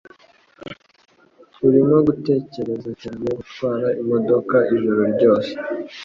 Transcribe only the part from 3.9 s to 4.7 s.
imodoka